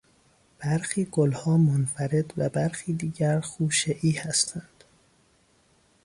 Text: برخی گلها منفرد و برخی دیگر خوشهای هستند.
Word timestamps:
برخی 0.59 1.05
گلها 1.11 1.57
منفرد 1.57 2.33
و 2.37 2.49
برخی 2.49 2.93
دیگر 2.93 3.39
خوشهای 3.39 4.11
هستند. 4.11 4.83